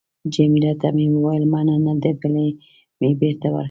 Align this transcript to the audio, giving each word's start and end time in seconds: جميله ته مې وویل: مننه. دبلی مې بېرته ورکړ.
جميله 0.33 0.71
ته 0.81 0.87
مې 0.95 1.05
وویل: 1.11 1.43
مننه. 1.53 1.93
دبلی 2.03 2.47
مې 2.99 3.11
بېرته 3.21 3.47
ورکړ. 3.51 3.59